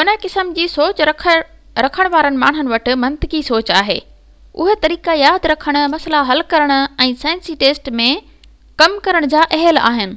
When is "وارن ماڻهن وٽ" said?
2.14-2.90